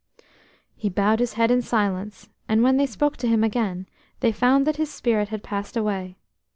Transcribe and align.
He 0.75 0.89
bowed 0.89 1.19
his 1.19 1.33
head 1.33 1.51
in 1.51 1.61
silence, 1.61 2.27
and 2.49 2.63
when 2.63 2.77
they 2.77 2.87
spoke 2.87 3.17
to 3.17 3.27
him 3.27 3.43
again 3.43 3.85
they 4.21 4.31
found 4.31 4.65
that 4.65 4.77
his 4.77 4.89
spirit 4.91 5.29
had 5.29 5.43
passed 5.43 5.77
away. 5.77 6.17